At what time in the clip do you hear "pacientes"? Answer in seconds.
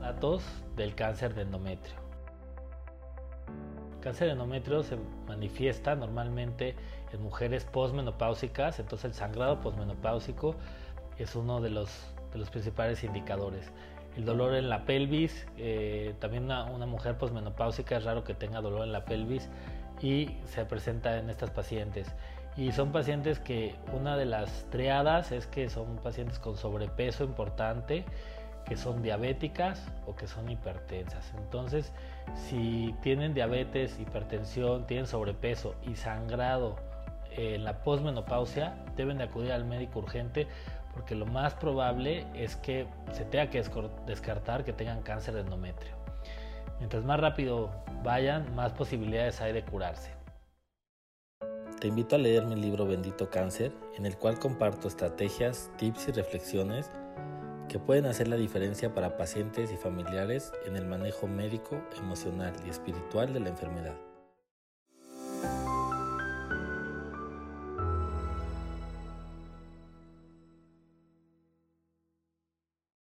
21.50-22.12, 22.92-23.40, 25.96-26.38, 59.16-59.72